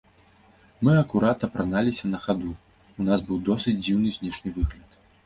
[0.85, 2.51] Мы акурат апраналіся на хаду,
[3.03, 4.99] у нас быў досыць дзіўны знешні выгляд.